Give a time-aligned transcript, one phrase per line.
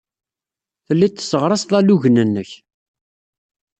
[0.85, 2.51] Telliḍ tesseɣraseḍ alugen-nnek.